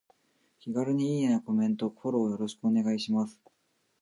[0.59, 3.39] 気軽にいいねやコメント、フォローよろしくお願いします。